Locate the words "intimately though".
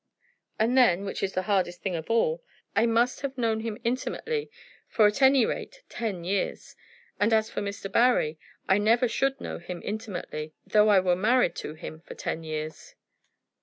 9.85-10.89